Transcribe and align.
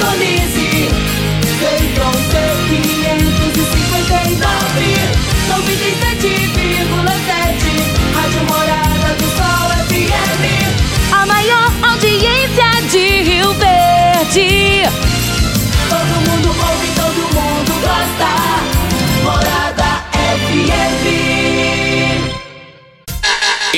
Indonésia. 0.00 0.69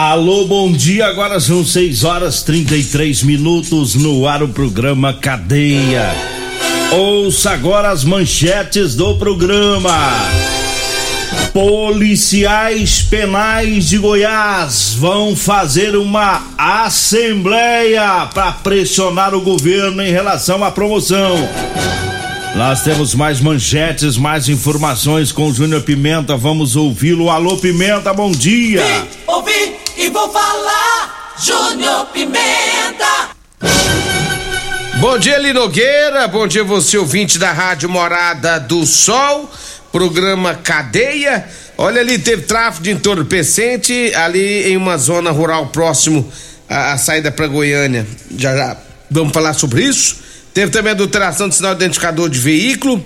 Alô, 0.00 0.46
bom 0.46 0.70
dia. 0.70 1.06
Agora 1.06 1.40
são 1.40 1.64
6 1.64 2.04
horas 2.04 2.40
33 2.44 3.24
minutos 3.24 3.96
no 3.96 4.28
ar 4.28 4.44
o 4.44 4.48
programa 4.48 5.12
Cadeia. 5.12 6.14
Ouça 6.92 7.50
agora 7.50 7.90
as 7.90 8.04
manchetes 8.04 8.94
do 8.94 9.16
programa. 9.16 9.98
Policiais 11.52 13.02
penais 13.02 13.88
de 13.88 13.98
Goiás 13.98 14.94
vão 14.96 15.34
fazer 15.34 15.96
uma 15.96 16.46
assembleia 16.56 18.28
para 18.32 18.52
pressionar 18.52 19.34
o 19.34 19.40
governo 19.40 20.00
em 20.00 20.12
relação 20.12 20.62
à 20.62 20.70
promoção. 20.70 21.36
Nós 22.54 22.82
temos 22.82 23.16
mais 23.16 23.40
manchetes, 23.40 24.16
mais 24.16 24.48
informações 24.48 25.32
com 25.32 25.48
o 25.48 25.52
Júnior 25.52 25.82
Pimenta. 25.82 26.36
Vamos 26.36 26.76
ouvi-lo. 26.76 27.30
Alô, 27.30 27.56
Pimenta, 27.56 28.14
bom 28.14 28.30
dia. 28.30 28.84
Ouvi 29.26 29.50
e 29.50 29.77
vou 30.18 30.30
falar. 30.30 31.36
Júnior 31.38 32.06
Pimenta. 32.06 33.28
Bom 34.98 35.16
dia, 35.16 35.38
Linogueira. 35.38 36.26
Bom 36.26 36.48
dia, 36.48 36.64
você 36.64 36.98
ouvinte 36.98 37.38
da 37.38 37.52
Rádio 37.52 37.88
Morada 37.88 38.58
do 38.58 38.84
Sol. 38.84 39.48
Programa 39.92 40.56
Cadeia. 40.56 41.48
Olha 41.76 42.00
ali, 42.00 42.18
teve 42.18 42.42
tráfego 42.42 42.82
de 42.82 42.90
entorpecente 42.90 44.12
ali 44.16 44.72
em 44.72 44.76
uma 44.76 44.98
zona 44.98 45.30
rural 45.30 45.68
próximo 45.68 46.28
à, 46.68 46.94
à 46.94 46.98
saída 46.98 47.30
para 47.30 47.46
Goiânia. 47.46 48.04
Já 48.36 48.56
já 48.56 48.76
vamos 49.08 49.32
falar 49.32 49.54
sobre 49.54 49.84
isso. 49.84 50.16
Teve 50.52 50.72
também 50.72 50.90
adulteração 50.90 51.48
de 51.48 51.54
sinal 51.54 51.74
identificador 51.74 52.28
de 52.28 52.40
veículo. 52.40 53.02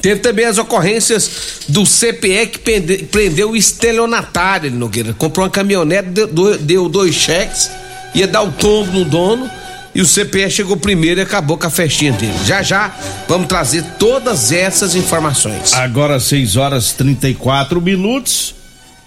Teve 0.00 0.20
também 0.20 0.44
as 0.46 0.58
ocorrências 0.58 1.30
do 1.68 1.84
CPE 1.84 2.46
que 2.48 2.58
prende- 2.58 2.98
prendeu 3.04 3.50
o 3.50 3.56
estelionatário, 3.56 4.70
Nogueira. 4.70 5.12
Comprou 5.14 5.44
uma 5.44 5.50
caminhonete, 5.50 6.08
deu, 6.10 6.26
do- 6.26 6.58
deu 6.58 6.88
dois 6.88 7.14
cheques, 7.14 7.70
ia 8.14 8.26
dar 8.26 8.42
o 8.42 8.50
tombo 8.50 8.90
no 8.92 9.04
dono 9.04 9.48
e 9.94 10.00
o 10.00 10.06
CPE 10.06 10.50
chegou 10.50 10.76
primeiro 10.76 11.20
e 11.20 11.22
acabou 11.22 11.56
com 11.56 11.66
a 11.66 11.70
festinha 11.70 12.12
dele. 12.12 12.34
Já 12.44 12.62
já 12.62 12.92
vamos 13.28 13.46
trazer 13.46 13.84
todas 13.98 14.50
essas 14.50 14.94
informações. 14.96 15.72
Agora 15.74 16.18
6 16.18 16.56
horas 16.56 16.92
34 16.92 17.80
minutos. 17.80 18.54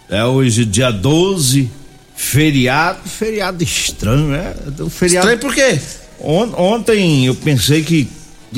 É 0.07 0.23
hoje 0.23 0.63
dia 0.65 0.91
12, 0.91 1.69
feriado, 2.15 2.99
feriado 3.09 3.63
estranho, 3.63 4.27
né? 4.27 4.53
O 4.79 4.89
feriado 4.89 5.27
Estranho 5.29 5.39
por 5.39 5.53
quê? 5.53 5.79
On- 6.19 6.53
ontem 6.57 7.25
eu 7.25 7.35
pensei 7.35 7.83
que 7.83 8.07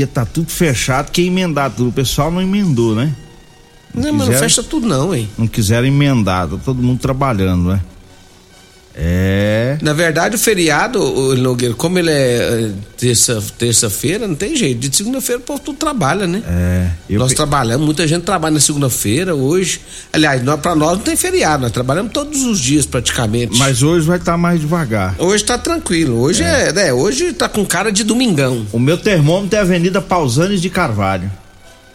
ia 0.01 0.05
estar 0.05 0.25
tudo 0.25 0.49
fechado, 0.49 1.11
que 1.11 1.21
emendar 1.21 1.71
tudo. 1.71 1.89
O 1.89 1.93
pessoal 1.93 2.31
não 2.31 2.41
emendou, 2.41 2.95
né? 2.95 3.13
Não, 3.93 4.13
mas 4.13 4.27
não 4.27 4.37
fecha 4.37 4.61
tudo 4.61 4.87
não, 4.87 5.13
hein? 5.15 5.29
Não 5.37 5.47
quiseram 5.47 5.87
emendar, 5.87 6.47
tá 6.47 6.57
todo 6.63 6.81
mundo 6.81 6.99
trabalhando, 6.99 7.69
né? 7.69 7.81
É. 8.99 9.77
Na 9.81 9.93
verdade, 9.93 10.35
o 10.35 10.39
feriado, 10.39 10.99
o 10.99 11.35
Nogueira, 11.35 11.75
como 11.75 11.99
ele 11.99 12.09
é 12.09 12.71
terça- 12.97 13.41
terça-feira, 13.57 14.27
não 14.27 14.33
tem 14.33 14.55
jeito. 14.55 14.79
De 14.89 14.95
segunda-feira 14.95 15.39
o 15.39 15.43
povo 15.43 15.59
tudo 15.59 15.77
trabalha, 15.77 16.25
né? 16.25 16.41
É. 16.47 16.89
Nós 17.15 17.29
pe- 17.29 17.35
trabalhamos, 17.35 17.85
muita 17.85 18.07
gente 18.07 18.23
trabalha 18.23 18.55
na 18.55 18.59
segunda-feira, 18.59 19.35
hoje. 19.35 19.81
Aliás, 20.11 20.43
nós, 20.43 20.59
pra 20.59 20.75
nós 20.75 20.93
não 20.97 21.03
tem 21.03 21.15
feriado, 21.15 21.61
nós 21.61 21.71
trabalhamos 21.71 22.11
todos 22.11 22.43
os 22.43 22.59
dias 22.59 22.85
praticamente. 22.87 23.57
Mas 23.59 23.83
hoje 23.83 24.07
vai 24.07 24.17
estar 24.17 24.35
mais 24.35 24.59
devagar. 24.59 25.15
Hoje 25.19 25.43
tá 25.43 25.57
tranquilo. 25.59 26.19
Hoje 26.19 26.41
é, 26.43 26.73
né? 26.73 26.91
Hoje 26.91 27.33
tá 27.33 27.47
com 27.47 27.63
cara 27.65 27.91
de 27.91 28.03
domingão. 28.03 28.65
O 28.71 28.79
meu 28.79 28.97
termômetro 28.97 29.55
é 29.57 29.59
a 29.59 29.61
Avenida 29.63 30.01
Pausanes 30.01 30.59
de 30.59 30.69
Carvalho. 30.71 31.31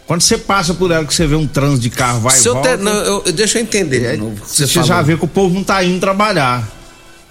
Quando 0.07 0.21
você 0.21 0.37
passa 0.37 0.73
por 0.73 0.91
ela 0.91 1.05
que 1.05 1.13
você 1.13 1.25
vê 1.25 1.35
um 1.35 1.47
trânsito 1.47 1.81
de 1.81 1.89
carro, 1.89 2.19
vai 2.21 2.37
e 2.37 2.41
volta, 2.53 2.69
ter- 2.77 2.77
não, 2.83 2.91
eu- 2.93 3.23
deixa 3.33 3.57
eu 3.57 3.61
entender 3.63 4.03
é, 4.05 4.17
você, 4.17 4.67
Você, 4.67 4.83
já 4.83 5.01
vê 5.01 5.15
que 5.17 5.23
o 5.23 5.27
povo 5.27 5.53
não 5.55 5.63
tá 5.63 5.83
indo 5.83 5.99
trabalhar. 5.99 6.67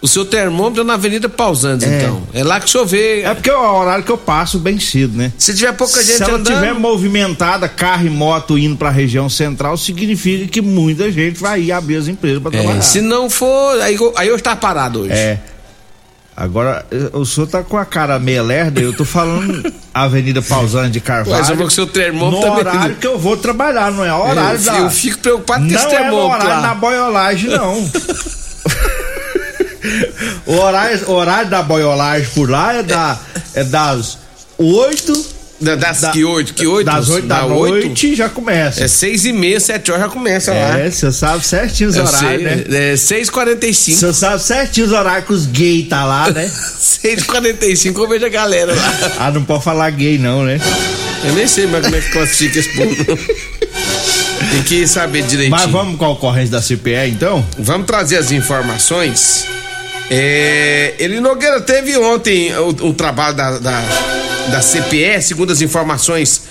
O 0.03 0.09
seu 0.09 0.25
termômetro 0.25 0.81
é 0.83 0.85
na 0.85 0.95
Avenida 0.95 1.29
Pausantes, 1.29 1.87
É. 1.87 2.03
então. 2.03 2.23
É 2.35 2.43
lá 2.43 2.59
que 2.59 2.67
o 2.67 2.69
senhor 2.69 2.85
vê. 2.85 3.21
É 3.23 3.33
porque 3.35 3.49
é 3.49 3.55
o 3.57 3.61
horário 3.79 4.03
que 4.05 4.11
eu 4.11 4.19
passo 4.19 4.59
bem 4.59 4.77
cedo, 4.81 5.17
né? 5.17 5.33
Se 5.39 5.55
tiver 5.55 5.73
pouca 5.75 6.03
gente 6.03 6.17
Se 6.17 6.23
ela 6.25 6.35
andando. 6.35 6.53
tiver 6.57 6.75
movimentada, 6.75 7.69
carro 7.69 8.07
e 8.07 8.11
moto 8.11 8.59
indo 8.59 8.77
pra 8.77 8.91
região 8.91 9.29
central, 9.31 9.77
significa 9.77 10.47
que 10.49 10.61
muita 10.61 11.11
gente 11.13 11.39
vai 11.39 11.61
ir 11.63 11.73
abrir 11.73 11.97
as 11.97 12.09
empresas 12.09 12.43
pra 12.43 12.51
É, 12.53 12.59
trabalhar. 12.59 12.83
se 12.83 13.01
não 13.01 13.31
for, 13.31 13.81
aí, 13.81 13.95
eu- 13.95 14.13
aí 14.17 14.27
eu 14.27 14.35
estar 14.35 14.57
parado 14.57 15.03
hoje. 15.03 15.13
É. 15.13 15.39
Agora, 16.35 16.85
eh, 16.91 17.11
o 17.13 17.25
senhor 17.27 17.47
tá 17.47 17.63
com 17.63 17.77
a 17.77 17.85
cara 17.85 18.19
meio 18.19 18.43
lerda, 18.43 18.81
eu 18.81 18.93
tô 18.95 19.05
falando 19.05 19.71
Avenida 19.95 20.41
Pausante 20.43 20.91
de 20.93 21.01
Carvalho. 21.01 21.39
Mas 21.39 21.49
eu 21.51 21.55
vou 21.57 21.67
com 21.67 21.71
o 21.71 21.75
seu 21.75 21.87
termômetro 21.87 22.41
No 22.49 22.57
também. 22.57 22.73
horário 22.75 22.97
que 22.97 23.07
eu 23.07 23.19
vou 23.19 23.37
trabalhar, 23.37 23.93
não 23.93 24.05
é 24.05 24.13
horário 24.13 24.59
eu, 24.59 24.65
da... 24.65 24.79
eu 24.79 24.91
fico 24.91 25.19
preocupado 25.19 25.61
com 25.65 25.71
Não 25.71 25.77
esse 25.77 25.85
é 25.85 25.89
no 25.91 25.95
termômetro 25.95 26.35
horário 26.47 26.63
lá. 26.63 26.69
da 26.69 26.75
boiolagem, 26.75 27.51
não. 27.51 27.89
o, 30.47 30.55
horário, 30.55 31.09
o 31.09 31.13
horário 31.13 31.51
da 31.51 31.63
boiolagem 31.63 32.29
por 32.35 32.49
lá 32.51 32.75
é, 32.75 32.83
da, 32.83 33.19
é 33.55 33.65
das 33.65 34.19
8 34.59 35.27
Da- 35.61 35.77
Das 35.77 36.01
da- 36.01 36.11
que 36.11 36.25
oito, 36.25 36.55
que 36.55 36.67
oito? 36.67 36.87
das 36.87 37.09
8 37.09 37.27
da 37.27 37.47
oito? 37.47 37.87
noite 37.87 38.15
já 38.17 38.29
começa. 38.29 38.83
É 38.83 38.89
seis 38.89 39.25
e 39.25 39.33
meia, 39.33 39.61
sete 39.61 39.93
horas 39.93 40.05
já 40.05 40.09
começa 40.11 40.53
lá. 40.53 40.79
É, 40.81 40.91
você 40.91 41.13
sabe 41.13 41.47
certinho 41.47 41.89
os 41.89 41.95
Eu 41.97 42.05
horários, 42.05 42.43
né? 42.43 42.93
É 42.93 42.97
seis 42.97 43.31
quarenta 43.31 43.65
e 43.67 43.73
cinco. 43.73 43.99
Você 43.99 44.13
sabe 44.13 44.43
certinho 44.43 44.87
os 44.87 44.93
horários 44.93 45.25
que 45.27 45.33
os 45.33 45.47
gays 45.47 45.89
tá 45.89 46.05
lá, 46.05 46.29
né? 46.35 46.51
Seis 46.79 47.23
quarenta 47.23 47.65
e 47.65 47.77
cinco 47.77 48.01
eu 48.03 48.09
vejo 48.09 48.27
a 48.27 48.29
galera 48.29 48.75
lá. 48.75 49.13
ah, 49.21 49.31
não 49.31 49.45
pode 49.45 49.63
falar 49.63 49.89
gay 49.91 50.19
não, 50.19 50.43
né? 50.45 50.61
Eu 51.25 51.33
nem 51.35 51.47
sei 51.47 51.69
mais 51.69 51.85
como 51.85 51.95
é 51.97 52.01
que 52.01 52.11
classifica 52.11 52.59
esse 52.59 52.69
povo. 52.75 53.05
Tem 54.51 54.63
que 54.65 54.87
saber 54.89 55.23
direitinho. 55.23 55.51
Mas 55.57 55.71
vamos 55.71 55.97
com 55.97 56.05
a 56.05 56.09
ocorrência 56.11 56.51
da 56.51 56.61
CPE, 56.61 57.11
então? 57.11 57.47
Vamos 57.57 57.87
trazer 57.87 58.17
as 58.17 58.33
informações. 58.33 59.47
É, 60.11 60.95
ele 60.99 61.21
Nogueira 61.21 61.61
teve 61.61 61.97
ontem 61.97 62.55
o, 62.57 62.69
o 62.89 62.95
trabalho 62.95 63.37
da, 63.37 63.59
da, 63.59 63.81
da 64.51 64.61
CPE, 64.61 65.23
segundo 65.23 65.53
as 65.53 65.61
informações, 65.61 66.43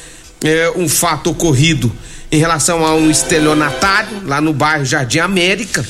é, 0.43 0.71
um 0.75 0.89
fato 0.89 1.29
ocorrido 1.29 1.91
em 2.31 2.37
relação 2.37 2.85
a 2.85 2.95
um 2.95 3.11
estelionatário 3.11 4.21
lá 4.25 4.39
no 4.39 4.53
bairro 4.53 4.85
Jardim 4.85 5.19
América. 5.19 5.85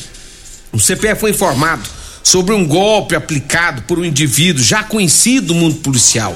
O 0.72 0.78
CPE 0.78 1.16
foi 1.16 1.32
informado 1.32 1.84
sobre 2.24 2.54
um 2.54 2.66
golpe 2.66 3.16
aplicado 3.16 3.82
por 3.84 4.00
um 4.00 4.06
indivíduo 4.06 4.64
já 4.64 4.84
conhecido 4.84 5.54
no 5.54 5.60
mundo 5.60 5.76
policial. 5.78 6.36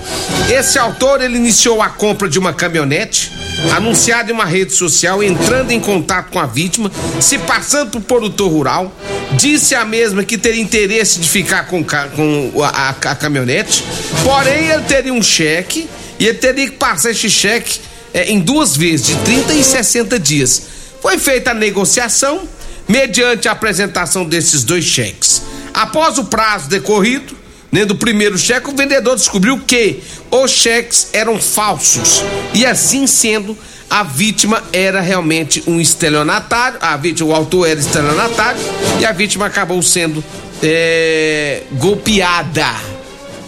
Esse 0.50 0.78
autor 0.78 1.22
ele 1.22 1.38
iniciou 1.38 1.82
a 1.82 1.90
compra 1.90 2.28
de 2.28 2.40
uma 2.40 2.54
caminhonete, 2.54 3.32
anunciada 3.76 4.32
em 4.32 4.34
uma 4.34 4.46
rede 4.46 4.74
social, 4.74 5.24
entrando 5.24 5.72
em 5.72 5.80
contato 5.80 6.32
com 6.32 6.40
a 6.40 6.46
vítima, 6.46 6.92
se 7.20 7.38
passando 7.40 7.92
por 7.92 8.02
produtor 8.02 8.50
rural, 8.52 8.94
disse 9.34 9.76
a 9.76 9.84
mesma 9.86 10.24
que 10.24 10.38
teria 10.38 10.62
interesse 10.62 11.20
de 11.20 11.28
ficar 11.30 11.68
com, 11.68 11.84
com 11.84 12.64
a, 12.64 12.68
a- 12.70 12.90
a 12.90 13.16
caminhonete, 13.16 13.84
porém 14.24 14.68
ele 14.70 14.84
teria 14.84 15.14
um 15.14 15.22
cheque 15.24 15.90
e 16.20 16.26
ele 16.28 16.38
teria 16.38 16.66
que 16.70 16.76
passar 16.78 17.12
esse 17.12 17.30
cheque 17.30 17.80
eh, 18.14 18.32
em 18.32 18.40
duas 18.40 18.76
vezes, 18.78 19.08
de 19.08 19.16
30 19.16 19.54
e 19.54 19.64
60 19.64 20.20
dias. 20.20 20.62
Foi 21.02 21.18
feita 21.18 21.52
a 21.52 21.54
negociação 21.54 22.48
mediante 22.88 23.48
a 23.48 23.52
apresentação 23.52 24.24
desses 24.26 24.64
dois 24.64 24.86
cheques. 24.86 25.42
Após 25.74 26.18
o 26.18 26.26
prazo 26.26 26.70
decorrido, 26.70 27.36
né, 27.72 27.86
do 27.86 27.96
primeiro 27.96 28.38
cheque, 28.38 28.70
o 28.70 28.76
vendedor 28.76 29.16
descobriu 29.16 29.60
que 29.60 30.02
os 30.32 30.52
cheques 30.52 31.10
eram 31.14 31.40
falsos. 31.40 32.24
E 32.54 32.66
assim 32.66 33.06
sendo, 33.08 33.58
a 33.90 34.04
vítima 34.04 34.64
era 34.72 35.02
realmente 35.02 35.64
um 35.68 35.80
estelionatário, 35.80 36.78
a 36.82 36.96
vítima, 36.98 37.30
o 37.30 37.36
autor 37.36 37.68
era 37.68 37.80
estelionatário, 37.80 38.60
e 39.00 39.06
a 39.06 39.12
vítima 39.12 39.46
acabou 39.46 39.82
sendo 39.82 40.24
é, 40.64 41.64
golpeada 41.74 42.74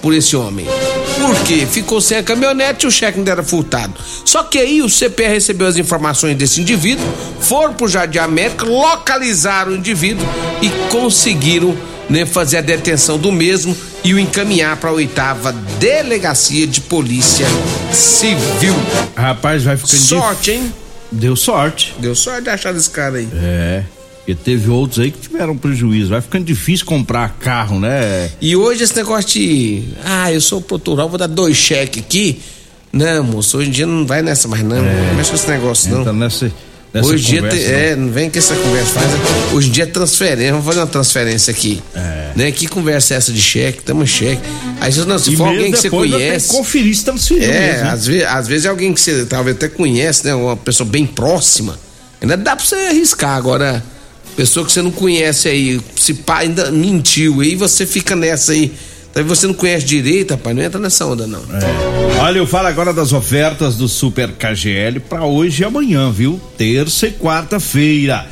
por 0.01 0.13
esse 0.13 0.35
homem. 0.35 0.65
Por 1.19 1.35
quê? 1.43 1.67
Ficou 1.69 1.99
sem 1.99 2.17
a 2.17 2.23
caminhonete 2.23 2.85
e 2.85 2.87
o 2.87 2.91
cheque 2.91 3.19
não 3.19 3.31
era 3.31 3.43
furtado. 3.43 3.93
Só 4.23 4.43
que 4.43 4.57
aí 4.59 4.81
o 4.81 4.89
CPE 4.89 5.27
recebeu 5.27 5.67
as 5.67 5.77
informações 5.77 6.35
desse 6.37 6.61
indivíduo, 6.61 7.05
foram 7.39 7.73
pro 7.73 7.87
Jardim 7.87 8.19
América, 8.19 8.65
localizaram 8.65 9.71
o 9.71 9.75
indivíduo 9.75 10.25
e 10.61 10.69
conseguiram 10.89 11.75
né, 12.09 12.25
fazer 12.25 12.57
a 12.57 12.61
detenção 12.61 13.17
do 13.17 13.31
mesmo 13.31 13.75
e 14.03 14.13
o 14.13 14.19
encaminhar 14.19 14.77
para 14.77 14.89
a 14.89 14.93
oitava 14.93 15.51
delegacia 15.79 16.65
de 16.67 16.81
polícia 16.81 17.45
civil. 17.91 18.75
Rapaz, 19.15 19.63
vai 19.63 19.75
ficando 19.77 19.97
Sorte, 20.01 20.51
hein? 20.51 20.61
dif- 20.63 20.73
Deu 21.09 21.35
sorte. 21.35 21.93
Deu 21.99 22.13
sorte 22.15 22.43
de 22.43 22.49
achar 22.49 22.75
esse 22.75 22.89
cara 22.89 23.17
aí. 23.17 23.27
É. 23.33 23.83
Porque 24.17 24.35
teve 24.35 24.69
outros 24.69 24.99
aí 24.99 25.09
que 25.09 25.19
tiveram 25.19 25.57
prejuízo. 25.57 26.09
Vai 26.09 26.19
ficando 26.21 26.43
difícil 26.43 26.85
comprar 26.85 27.29
carro, 27.39 27.79
né? 27.79 28.29
E 28.41 28.57
hoje 28.57 28.83
esse 28.83 28.93
negócio 28.95 29.31
de. 29.39 29.83
Ah, 30.03 30.31
eu 30.33 30.41
sou 30.41 30.61
produtor, 30.61 31.07
vou 31.07 31.17
dar 31.17 31.27
dois 31.27 31.55
cheques 31.55 32.03
aqui. 32.03 32.41
Não, 32.91 33.23
moço, 33.23 33.57
hoje 33.57 33.69
em 33.69 33.71
dia 33.71 33.85
não 33.87 34.05
vai 34.05 34.21
nessa 34.21 34.47
mais 34.49 34.63
não. 34.63 34.75
Não 34.81 35.13
mexe 35.15 35.29
com 35.29 35.35
esse 35.37 35.49
negócio, 35.49 35.89
não. 35.91 36.01
Entra 36.01 36.11
nessa, 36.13 36.51
nessa 36.93 37.07
Hoje 37.09 37.23
dia 37.25 37.41
conversa, 37.41 37.71
não. 37.71 37.77
é, 37.77 37.95
não 37.95 38.09
vem 38.11 38.29
com 38.29 38.39
essa 38.39 38.55
conversa, 38.55 38.91
faz. 38.91 39.53
Hoje 39.53 39.67
em 39.69 39.71
dia 39.71 39.83
é 39.83 39.87
transferência, 39.87 40.51
vamos 40.51 40.65
fazer 40.65 40.79
uma 40.79 40.87
transferência 40.87 41.51
aqui. 41.51 41.81
É. 41.95 42.31
Né? 42.35 42.51
Que 42.51 42.67
conversa 42.67 43.13
é 43.13 43.17
essa 43.17 43.31
de 43.31 43.41
cheque? 43.41 43.83
Tamo 43.83 44.05
cheque. 44.05 44.41
Aí 44.79 44.91
se, 44.91 44.99
não, 45.05 45.17
se 45.19 45.33
E 45.33 45.35
for 45.35 45.47
alguém 45.47 45.71
que 45.71 45.77
você 45.79 45.89
conhece. 45.89 46.49
que 46.49 46.55
conferir 46.55 46.95
se 46.95 47.03
transferiu 47.05 47.43
É, 47.43 47.71
mesmo. 47.71 47.83
né? 47.85 47.89
às 47.91 48.05
vezes, 48.07 48.23
às 48.27 48.47
vezes 48.47 48.65
é 48.65 48.69
alguém 48.69 48.93
que 48.93 49.01
você 49.01 49.25
talvez 49.25 49.55
até 49.55 49.67
conhece, 49.67 50.25
né? 50.25 50.35
Uma 50.35 50.55
pessoa 50.55 50.87
bem 50.87 51.05
próxima. 51.05 51.77
Ainda 52.21 52.35
dá 52.37 52.55
pra 52.55 52.65
você 52.65 52.75
arriscar. 52.75 53.35
Agora, 53.35 53.83
pessoa 54.35 54.65
que 54.65 54.71
você 54.71 54.81
não 54.81 54.91
conhece 54.91 55.47
aí, 55.47 55.81
se 55.95 56.13
pá, 56.13 56.39
ainda 56.39 56.71
mentiu, 56.71 57.41
aí 57.41 57.55
você 57.55 57.85
fica 57.85 58.15
nessa 58.15 58.51
aí. 58.51 58.71
Talvez 59.17 59.39
você 59.39 59.47
não 59.47 59.55
conhece 59.55 59.83
direito, 59.83 60.29
rapaz, 60.29 60.55
não 60.55 60.61
entra 60.61 60.79
nessa 60.79 61.03
onda, 61.03 61.25
não. 61.25 61.41
Olha, 62.19 62.37
eu 62.37 62.45
falo 62.45 62.67
agora 62.67 62.93
das 62.93 63.13
ofertas 63.13 63.75
do 63.75 63.87
Super 63.87 64.31
KGL 64.33 64.99
para 64.99 65.25
hoje 65.25 65.63
e 65.63 65.65
amanhã, 65.65 66.11
viu? 66.11 66.39
Terça 66.55 67.07
e 67.07 67.13
quarta-feira. 67.13 68.27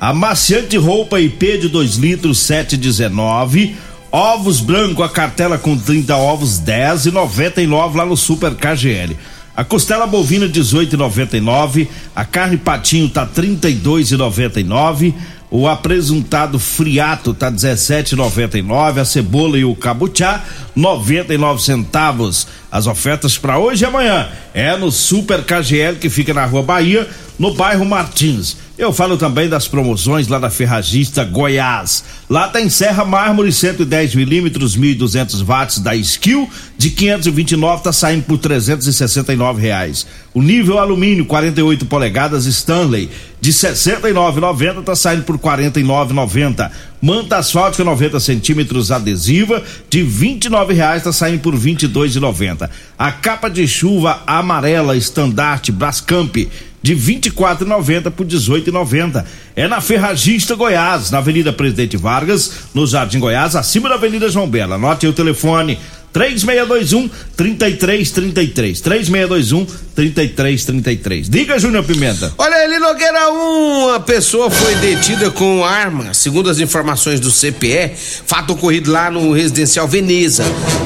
Amaciante 0.00 0.76
roupa 0.76 1.20
IP 1.20 1.58
de 1.58 1.68
2 1.68 1.96
litros 1.96 2.38
7,19. 2.38 3.74
Ovos 4.12 4.60
branco 4.60 5.02
a 5.02 5.08
cartela 5.08 5.58
com 5.58 5.76
30 5.76 6.14
ovos 6.14 6.60
10 6.60 7.06
e 7.06 7.10
99 7.10 7.98
lá 7.98 8.06
no 8.06 8.16
Super 8.16 8.54
KGL. 8.54 9.16
A 9.56 9.64
costela 9.64 10.06
bovina 10.06 10.46
18,99, 10.46 11.88
a 12.14 12.24
carne 12.24 12.56
patinho 12.56 13.08
tá 13.08 13.26
32,99, 13.26 15.14
o 15.50 15.66
apresuntado 15.66 16.58
friato 16.58 17.32
tá 17.32 17.50
17,99, 17.50 19.00
a 19.00 19.04
cebola 19.04 19.58
e 19.58 19.64
o 19.64 19.74
cabuchá 19.74 20.44
99 20.76 21.62
centavos. 21.62 22.46
As 22.70 22.86
ofertas 22.86 23.38
para 23.38 23.58
hoje 23.58 23.84
e 23.84 23.86
amanhã 23.86 24.28
é 24.52 24.76
no 24.76 24.92
Super 24.92 25.42
KGL 25.42 25.96
que 25.96 26.10
fica 26.10 26.34
na 26.34 26.44
Rua 26.44 26.62
Bahia, 26.62 27.08
no 27.38 27.54
bairro 27.54 27.84
Martins. 27.84 28.58
Eu 28.76 28.92
falo 28.92 29.16
também 29.16 29.48
das 29.48 29.66
promoções 29.66 30.28
lá 30.28 30.38
da 30.38 30.50
Ferragista 30.50 31.24
Goiás. 31.24 32.04
Lá 32.28 32.46
tem 32.48 32.68
serra 32.68 33.04
mármore 33.04 33.52
110 33.52 34.14
milímetros, 34.14 34.76
1.200 34.76 35.42
watts 35.42 35.80
da 35.80 35.96
Skill 35.96 36.48
de 36.76 36.90
529 36.90 37.82
tá 37.82 37.92
saindo 37.92 38.24
por 38.24 38.38
369 38.38 39.60
reais. 39.60 40.06
O 40.32 40.42
nível 40.42 40.78
alumínio 40.78 41.24
48 41.24 41.86
polegadas 41.86 42.46
Stanley 42.46 43.10
de 43.40 43.52
69,90 43.52 44.82
tá 44.82 44.96
saindo 44.96 45.22
por 45.22 45.38
49,90. 45.38 46.70
Manta 47.00 47.36
asfáltica 47.36 47.84
90 47.84 48.18
centímetros 48.18 48.90
adesiva 48.90 49.62
de 49.88 50.02
29 50.02 50.74
reais 50.74 51.04
tá 51.04 51.12
saindo 51.12 51.40
por 51.40 51.54
22,90. 51.54 52.68
A 52.98 53.12
capa 53.12 53.48
de 53.48 53.66
chuva 53.68 54.22
amarela 54.26 54.96
estandarte 54.96 55.70
Brascamp 55.70 56.36
de 56.82 56.94
24,90 56.94 58.10
por 58.10 58.26
18,90. 58.26 59.24
É 59.54 59.66
na 59.66 59.80
Ferragista 59.80 60.54
Goiás, 60.54 61.10
na 61.10 61.18
Avenida 61.18 61.52
Presidente 61.52 61.96
Vargas, 61.96 62.52
no 62.74 62.86
Jardim 62.86 63.18
Goiás, 63.18 63.56
acima 63.56 63.88
da 63.88 63.96
Avenida 63.96 64.28
João 64.28 64.48
Bela. 64.48 64.76
Anote 64.76 65.06
aí 65.06 65.10
o 65.10 65.14
telefone 65.14 65.78
3621 66.12 67.08
3333. 67.36 68.80
3621 68.80 69.66
3333. 69.94 71.28
Diga, 71.28 71.58
Júnior 71.58 71.84
Pimenta. 71.84 72.32
Olha, 72.38 72.64
ele 72.64 72.78
Nogueira, 72.78 73.30
uma 73.30 74.00
pessoa 74.00 74.50
foi 74.50 74.74
detida 74.76 75.30
com 75.30 75.64
arma, 75.64 76.14
segundo 76.14 76.48
as 76.48 76.58
informações 76.58 77.20
do 77.20 77.30
CPE, 77.30 77.92
fato 78.26 78.52
ocorrido 78.52 78.90
lá 78.90 79.10
no 79.10 79.32
residencial 79.32 79.88
Veneza, 79.88 80.44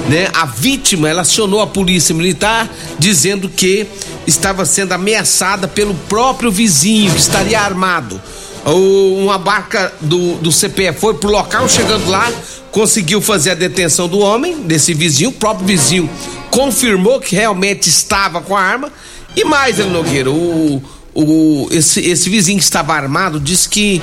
né? 0.09 0.29
A 0.35 0.47
vítima, 0.47 1.09
ela 1.09 1.23
acionou 1.23 1.61
a 1.61 1.67
polícia 1.67 2.15
militar 2.15 2.71
dizendo 2.99 3.49
que 3.49 3.87
estava 4.27 4.65
sendo 4.65 4.93
ameaçada 4.93 5.69
pelo 5.69 5.95
próprio 6.09 6.51
vizinho, 6.51 7.13
que 7.13 7.21
estaria 7.21 7.61
armado. 7.61 8.21
Uma 8.65 9.39
barca 9.39 9.93
do, 10.01 10.37
do 10.37 10.51
CPE 10.53 10.93
foi 10.93 11.15
pro 11.15 11.31
local, 11.31 11.69
chegando 11.69 12.09
lá, 12.09 12.33
conseguiu 12.71 13.21
fazer 13.21 13.51
a 13.51 13.55
detenção 13.55 14.09
do 14.09 14.19
homem, 14.21 14.63
desse 14.63 14.95
vizinho, 14.95 15.31
o 15.31 15.33
próprio 15.33 15.67
vizinho 15.67 16.09
confirmou 16.51 17.19
que 17.19 17.35
realmente 17.35 17.89
estava 17.89 18.41
com 18.41 18.57
a 18.57 18.61
arma. 18.61 18.93
E 19.35 19.45
mais, 19.45 19.79
Ele 19.79 19.91
Nogueira, 19.91 20.31
o, 20.31 20.83
o, 21.15 21.69
esse, 21.71 22.01
esse 22.01 22.31
vizinho 22.31 22.59
que 22.59 22.65
estava 22.65 22.95
armado 22.95 23.41
disse 23.41 23.69
que 23.69 24.01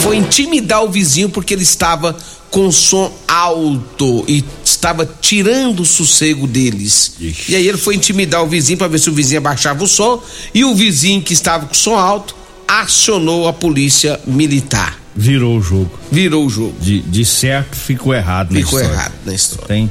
foi 0.00 0.16
intimidar 0.16 0.84
o 0.84 0.90
vizinho 0.90 1.28
porque 1.28 1.52
ele 1.52 1.62
estava 1.62 2.16
com 2.50 2.70
som 2.70 3.12
alto 3.26 4.24
e 4.28 4.44
estava 4.64 5.04
tirando 5.20 5.80
o 5.80 5.84
sossego 5.84 6.46
deles. 6.46 7.14
E 7.48 7.54
aí 7.54 7.66
ele 7.66 7.76
foi 7.76 7.94
intimidar 7.96 8.42
o 8.42 8.46
vizinho 8.46 8.78
para 8.78 8.88
ver 8.88 8.98
se 8.98 9.10
o 9.10 9.12
vizinho 9.12 9.38
abaixava 9.38 9.82
o 9.84 9.86
som 9.86 10.22
e 10.54 10.64
o 10.64 10.74
vizinho 10.74 11.20
que 11.20 11.32
estava 11.32 11.66
com 11.66 11.74
som 11.74 11.96
alto 11.96 12.34
acionou 12.66 13.48
a 13.48 13.52
polícia 13.52 14.18
militar. 14.26 14.98
Virou 15.14 15.56
o 15.58 15.62
jogo. 15.62 15.90
Virou 16.12 16.44
o 16.46 16.50
jogo. 16.50 16.74
De, 16.80 17.00
de 17.00 17.24
certo 17.24 17.74
ficou 17.76 18.14
errado 18.14 18.52
na 18.52 18.60
Ficou 18.60 18.78
história. 18.78 18.94
errado 19.00 19.12
na 19.24 19.34
história. 19.34 19.66
Tem 19.66 19.90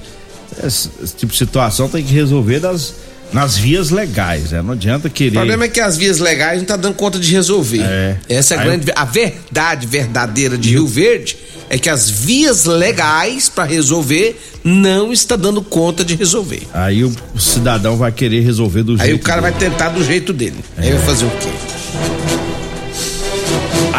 esse, 0.63 0.89
esse 1.03 1.15
tipo 1.15 1.31
de 1.31 1.37
situação 1.39 1.89
tem 1.89 2.03
que 2.03 2.13
resolver 2.13 2.59
das, 2.59 2.93
nas 3.33 3.57
vias 3.57 3.89
legais, 3.89 4.51
né? 4.51 4.61
Não 4.61 4.73
adianta 4.73 5.07
O 5.07 5.11
querer. 5.11 5.31
problema 5.33 5.65
é 5.65 5.67
que 5.67 5.79
as 5.79 5.97
vias 5.97 6.19
legais 6.19 6.59
não 6.59 6.65
tá 6.65 6.75
dando 6.77 6.93
conta 6.95 7.17
de 7.19 7.31
resolver. 7.31 7.81
É. 7.81 8.17
Essa 8.29 8.53
é 8.53 8.57
a 8.57 8.61
Aí 8.61 8.67
grande. 8.67 8.91
A 8.95 9.03
verdade 9.05 9.87
verdadeira 9.87 10.57
de 10.57 10.69
Rio 10.69 10.85
Verde 10.87 11.37
é 11.69 11.79
que 11.79 11.89
as 11.89 12.07
vias 12.09 12.65
legais 12.65 13.49
para 13.49 13.63
resolver 13.63 14.39
não 14.63 15.11
está 15.11 15.35
dando 15.35 15.61
conta 15.63 16.05
de 16.05 16.15
resolver. 16.15 16.61
Aí 16.71 17.03
o, 17.03 17.11
o 17.33 17.39
cidadão 17.39 17.97
vai 17.97 18.11
querer 18.11 18.41
resolver 18.41 18.83
do 18.83 18.91
Aí 18.93 19.07
jeito 19.07 19.15
o 19.15 19.23
cara 19.23 19.41
vai 19.41 19.51
dele. 19.51 19.71
tentar 19.71 19.89
do 19.89 20.03
jeito 20.03 20.31
dele. 20.31 20.63
Aí 20.77 20.91
vai 20.91 21.01
fazer 21.01 21.25
o 21.25 21.31
quê? 21.31 21.49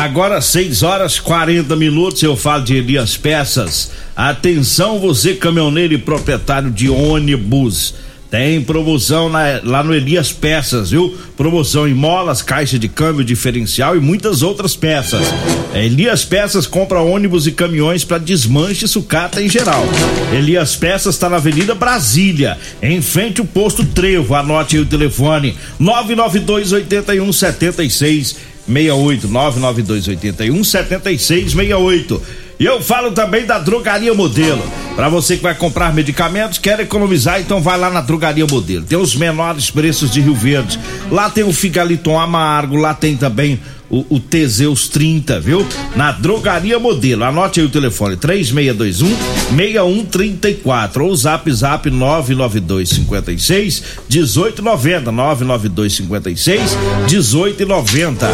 Agora 0.07 0.41
6 0.41 0.85
horas 0.85 1.19
40 1.19 1.75
minutos 1.75 2.23
eu 2.23 2.37
falo 2.37 2.63
de 2.63 2.77
Elias 2.77 3.17
Peças. 3.17 3.91
Atenção 4.15 5.01
você 5.01 5.35
caminhoneiro 5.35 5.95
e 5.95 5.99
proprietário 5.99 6.71
de 6.71 6.89
ônibus. 6.89 7.93
Tem 8.31 8.63
promoção 8.63 9.29
na- 9.29 9.61
lá 9.65 9.83
no 9.83 9.93
Elias 9.93 10.31
Peças, 10.31 10.91
viu? 10.91 11.19
Promoção 11.37 11.89
em 11.89 11.95
molas, 11.95 12.41
caixa 12.41 12.79
de 12.79 12.87
câmbio 12.87 13.25
diferencial 13.25 13.97
e 13.97 14.01
muitas 14.01 14.43
outras 14.43 14.77
peças. 14.77 15.27
Elias 15.75 16.25
Peças 16.25 16.69
compra 16.69 17.01
ônibus 17.01 17.49
e 17.49 17.53
caminhões 17.53 18.05
para 18.05 18.19
desmanche 18.19 18.85
e 18.85 18.89
sucata 18.89 19.43
em 19.43 19.49
geral. 19.49 19.85
Elias 20.33 20.77
Peças 20.77 21.17
está 21.17 21.29
na 21.29 21.37
Avenida 21.37 21.75
Brasília, 21.75 22.57
em 22.81 23.03
frente 23.03 23.41
ao 23.41 23.47
posto 23.47 23.85
Trevo. 23.85 24.37
Anote 24.37 24.77
aí 24.77 24.83
o 24.83 24.87
telefone: 24.87 25.57
992 25.81 26.71
81 26.73 27.33
76 27.33 28.37
68 28.67 29.29
992 29.29 30.09
81 30.09 30.65
76 30.65 31.53
68. 31.53 32.23
E 32.59 32.65
eu 32.65 32.81
falo 32.81 33.11
também 33.13 33.45
da 33.45 33.59
Drogaria 33.59 34.15
Modelo. 34.15 34.63
Para 34.95 35.11
você 35.11 35.37
que 35.37 35.43
vai 35.43 35.55
comprar 35.55 35.93
medicamentos, 35.93 36.57
quer 36.59 36.81
economizar, 36.81 37.39
então 37.39 37.61
vai 37.61 37.79
lá 37.79 37.91
na 37.91 38.01
Drogaria 38.01 38.47
Modelo. 38.47 38.83
Tem 38.83 38.97
os 38.97 39.15
menores 39.15 39.71
preços 39.71 40.11
de 40.11 40.23
Rio 40.23 40.35
Verde. 40.35 40.81
Lá 41.11 41.29
tem 41.29 41.45
o 41.45 41.53
Figaliton 41.53 42.19
Amargo, 42.19 42.77
lá 42.77 42.95
tem 42.95 43.15
também 43.15 43.61
o, 43.91 44.17
o 44.17 44.21
Teseus 44.21 44.89
30, 44.89 45.41
viu? 45.41 45.67
Na 45.95 46.13
Drogaria 46.13 46.79
Modelo. 46.79 47.25
Anote 47.25 47.61
aí 47.61 47.67
o 47.67 47.71
telefone: 47.71 48.17
3621 48.17 49.09
6134 49.57 51.05
ou 51.05 51.15
zap 51.15 51.51
zap 51.53 51.91
992 51.91 52.89
56 52.89 53.83
1890 54.11 55.13
992 55.13 55.95
56 55.95 56.77
1890. 57.11 58.29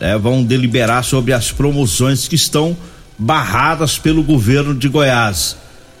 É, 0.00 0.16
vão 0.16 0.44
deliberar 0.44 1.02
sobre 1.02 1.32
as 1.32 1.50
promoções 1.50 2.28
que 2.28 2.36
estão 2.36 2.76
barradas 3.18 3.98
pelo 3.98 4.22
governo 4.22 4.74
de 4.74 4.88
Goiás. 4.88 5.56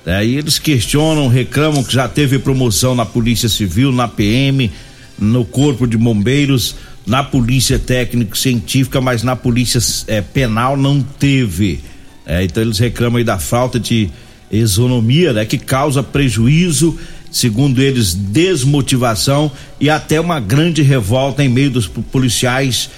É, 0.06 0.24
e 0.24 0.36
eles 0.36 0.58
questionam, 0.58 1.28
reclamam 1.28 1.82
que 1.82 1.92
já 1.92 2.08
teve 2.08 2.38
promoção 2.38 2.94
na 2.94 3.04
Polícia 3.04 3.48
Civil, 3.48 3.92
na 3.92 4.08
PM, 4.08 4.70
no 5.18 5.44
Corpo 5.44 5.86
de 5.86 5.98
Bombeiros, 5.98 6.76
na 7.04 7.24
Polícia 7.24 7.78
Técnico-Científica, 7.78 9.00
mas 9.00 9.22
na 9.22 9.34
Polícia 9.34 9.80
é, 10.06 10.22
Penal 10.22 10.76
não 10.76 11.02
teve. 11.02 11.80
É, 12.28 12.44
então 12.44 12.62
eles 12.62 12.78
reclamam 12.78 13.16
aí 13.16 13.24
da 13.24 13.38
falta 13.38 13.80
de 13.80 14.10
isonomia, 14.52 15.32
né, 15.32 15.46
que 15.46 15.56
causa 15.56 16.02
prejuízo, 16.02 16.98
segundo 17.32 17.80
eles, 17.80 18.12
desmotivação 18.12 19.50
e 19.80 19.88
até 19.88 20.20
uma 20.20 20.38
grande 20.38 20.82
revolta 20.82 21.42
em 21.42 21.48
meio 21.48 21.70
dos 21.70 21.86
policiais 21.86 22.90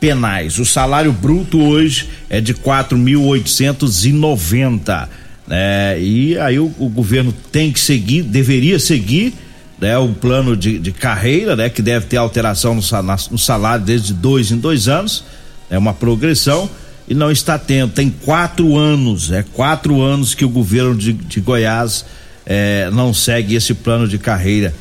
penais. 0.00 0.58
O 0.58 0.64
salário 0.64 1.12
bruto 1.12 1.60
hoje 1.60 2.08
é 2.30 2.40
de 2.40 2.54
quatro 2.54 2.96
mil 2.96 3.24
oitocentos 3.24 4.06
e 4.06 4.12
noventa, 4.12 5.08
né? 5.46 6.00
E 6.00 6.38
aí 6.38 6.58
o, 6.58 6.72
o, 6.78 6.88
governo 6.88 7.34
tem 7.50 7.72
que 7.72 7.80
seguir, 7.80 8.22
deveria 8.22 8.78
seguir, 8.78 9.34
né? 9.78 9.98
O 9.98 10.10
plano 10.10 10.56
de, 10.56 10.78
de 10.78 10.92
carreira, 10.92 11.56
né? 11.56 11.68
Que 11.68 11.82
deve 11.82 12.06
ter 12.06 12.16
alteração 12.18 12.74
no, 12.74 12.82
no 13.30 13.38
salário 13.38 13.84
desde 13.84 14.12
dois 14.12 14.52
em 14.52 14.58
dois 14.58 14.88
anos, 14.88 15.24
é 15.68 15.76
uma 15.76 15.94
progressão 15.94 16.70
e 17.08 17.14
não 17.14 17.30
está 17.30 17.58
tendo. 17.58 17.92
Tem 17.92 18.10
quatro 18.10 18.76
anos, 18.76 19.32
é 19.32 19.44
quatro 19.54 20.00
anos 20.00 20.34
que 20.34 20.44
o 20.44 20.48
governo 20.48 20.94
de, 20.94 21.12
de 21.12 21.40
Goiás 21.40 22.04
é, 22.44 22.90
não 22.92 23.14
segue 23.14 23.54
esse 23.54 23.74
plano 23.74 24.06
de 24.06 24.18
carreira. 24.18 24.74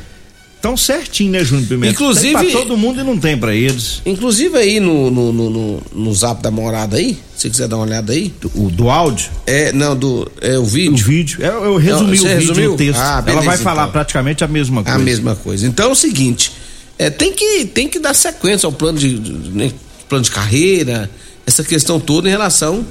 Tão 0.60 0.76
certinho, 0.76 1.32
né, 1.32 1.44
Júnior 1.44 1.68
Pimenta? 1.68 1.94
Inclusive. 1.94 2.36
Tem 2.36 2.52
pra 2.52 2.60
todo 2.60 2.76
mundo 2.76 3.00
e 3.00 3.04
não 3.04 3.18
tem 3.18 3.38
para 3.38 3.54
eles. 3.54 4.02
Inclusive 4.06 4.58
aí 4.58 4.80
no, 4.80 5.12
no, 5.12 5.32
no, 5.32 5.50
no, 5.50 5.84
no 5.94 6.14
zap 6.14 6.42
da 6.42 6.50
morada 6.50 6.98
aí, 6.98 7.18
se 7.36 7.50
quiser 7.50 7.68
dar 7.68 7.78
uma 7.78 7.86
olhada 7.86 8.12
aí. 8.12 8.34
Do, 8.42 8.50
do 8.72 8.90
áudio? 8.90 9.30
É, 9.46 9.72
não, 9.72 9.96
do. 9.96 10.30
É 10.42 10.58
o 10.58 10.66
vídeo. 10.66 10.94
O 10.94 10.98
vídeo. 10.98 11.42
Eu, 11.42 11.64
eu 11.64 11.78
resumi 11.78 12.18
não, 12.18 12.34
o 12.34 12.38
vídeo 12.40 12.76
texto. 12.76 13.00
Ah, 13.00 13.22
beleza, 13.22 13.46
Ela 13.46 13.56
vai 13.56 13.64
falar 13.64 13.84
então. 13.84 13.92
praticamente 13.94 14.44
a 14.44 14.48
mesma 14.48 14.84
coisa. 14.84 14.98
A 14.98 15.02
mesma 15.02 15.36
coisa. 15.36 15.68
Então 15.68 15.90
é 15.90 15.92
o 15.92 15.96
seguinte: 15.96 16.52
é, 16.98 17.12
tem, 17.12 17.32
que, 17.32 17.66
tem 17.66 17.88
que 17.88 18.00
dar 18.00 18.16
sequência 18.16 18.66
ao 18.66 18.74
plano 18.74 18.98
de, 18.98 19.20
né, 19.52 19.72
plano 20.10 20.24
de 20.24 20.32
carreira 20.32 21.10
essa 21.48 21.64
questão 21.64 21.98
toda 21.98 22.28
em 22.28 22.32
relação 22.32 22.86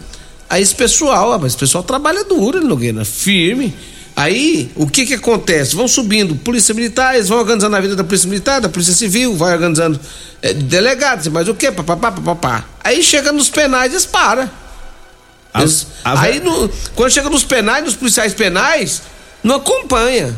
a 0.48 0.58
esse 0.58 0.74
pessoal, 0.74 1.32
rapaz. 1.32 1.52
Esse 1.52 1.58
pessoal 1.58 1.84
trabalha 1.84 2.24
duro, 2.24 2.66
Nogueira, 2.66 3.04
firme. 3.04 3.74
Aí, 4.16 4.70
o 4.74 4.86
que 4.86 5.04
que 5.04 5.12
acontece? 5.12 5.76
Vão 5.76 5.86
subindo 5.86 6.34
polícia 6.36 6.74
militar, 6.74 7.14
eles 7.14 7.28
vão 7.28 7.38
organizando 7.38 7.76
a 7.76 7.80
vida 7.80 7.94
da 7.94 8.02
polícia 8.02 8.26
militar, 8.26 8.62
da 8.62 8.68
polícia 8.70 8.94
civil, 8.94 9.36
vai 9.36 9.52
organizando 9.52 10.00
é, 10.40 10.54
delegados, 10.54 11.26
mas 11.28 11.46
o? 11.48 11.54
Papapá, 11.54 12.10
papapá. 12.10 12.64
Aí 12.82 13.02
chega 13.02 13.30
nos 13.30 13.50
penais, 13.50 13.92
eles 13.92 14.06
param. 14.06 14.50
Eles, 15.54 15.86
aí, 16.02 16.40
no, 16.40 16.70
quando 16.94 17.10
chega 17.10 17.28
nos 17.28 17.44
penais, 17.44 17.84
nos 17.84 17.94
policiais 17.94 18.32
penais, 18.32 19.02
não 19.44 19.56
acompanha 19.56 20.34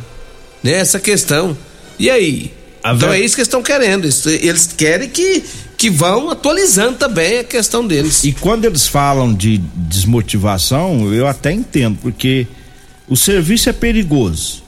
né, 0.63 0.73
essa 0.73 0.99
questão. 0.99 1.57
E 1.99 2.11
aí? 2.11 2.53
Então 2.85 3.13
é 3.13 3.21
isso 3.21 3.37
que 3.37 3.43
eles 3.43 3.49
estão 3.49 3.63
querendo. 3.63 4.07
Eles 4.07 4.71
querem 4.77 5.09
que 5.09 5.45
que 5.79 5.89
vão 5.89 6.29
atualizando 6.29 6.99
também 6.99 7.39
a 7.39 7.45
questão 7.45 7.87
deles. 7.87 8.25
E 8.25 8.33
quando 8.33 8.65
eles 8.65 8.89
falam 8.89 9.33
de 9.33 9.59
desmotivação, 9.77 11.15
eu 11.15 11.29
até 11.29 11.53
entendo, 11.53 11.97
porque 12.03 12.49
o 13.07 13.17
serviço 13.17 13.71
é 13.71 13.73
perigoso, 13.73 14.65